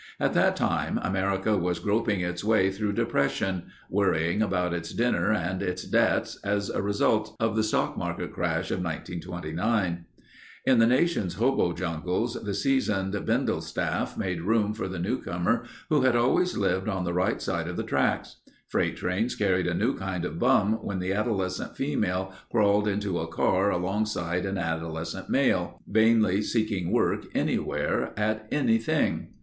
At 0.19 0.33
that 0.33 0.55
time 0.55 0.97
America 1.03 1.55
was 1.55 1.77
groping 1.77 2.21
its 2.21 2.43
way 2.43 2.71
through 2.71 2.93
depression, 2.93 3.67
worrying 3.87 4.41
about 4.41 4.73
its 4.73 4.95
dinner 4.95 5.31
and 5.31 5.61
its 5.61 5.83
debts 5.83 6.39
as 6.43 6.71
a 6.71 6.81
result 6.81 7.35
of 7.39 7.55
the 7.55 7.61
stock 7.61 7.95
market 7.99 8.33
crash 8.33 8.71
of 8.71 8.79
1929. 8.79 10.05
In 10.65 10.79
the 10.79 10.87
nation's 10.87 11.35
hobo 11.35 11.71
jungles 11.73 12.33
the 12.33 12.55
seasoned 12.55 13.13
"bindle 13.27 13.61
stiff" 13.61 14.17
made 14.17 14.41
room 14.41 14.73
for 14.73 14.87
the 14.87 14.97
newcomer 14.97 15.65
who 15.89 16.01
had 16.01 16.15
always 16.15 16.57
lived 16.57 16.89
on 16.89 17.03
the 17.03 17.13
right 17.13 17.39
side 17.39 17.67
of 17.67 17.77
the 17.77 17.83
tracks. 17.83 18.37
Freight 18.69 18.97
trains 18.97 19.35
carried 19.35 19.67
a 19.67 19.75
new 19.75 19.93
kind 19.95 20.25
of 20.25 20.39
bum 20.39 20.83
when 20.83 20.97
the 20.97 21.13
adolescent 21.13 21.77
female 21.77 22.33
crawled 22.51 22.87
into 22.87 23.19
a 23.19 23.27
car 23.27 23.69
alongside 23.69 24.47
an 24.47 24.57
adolescent 24.57 25.29
male, 25.29 25.79
vainly 25.87 26.41
seeking 26.41 26.91
work 26.91 27.25
anywhere 27.35 28.13
at 28.17 28.47
anything. 28.51 29.27